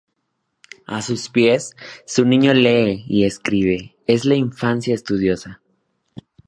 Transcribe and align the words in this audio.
A 0.87 1.03
sus 1.03 1.29
pies, 1.29 1.75
su 2.07 2.25
niño 2.25 2.55
lee 2.55 3.05
y 3.07 3.23
escribe, 3.25 3.95
es 4.07 4.25
la 4.25 4.33
infancia 4.33 4.95
estudiosa. 4.95 5.61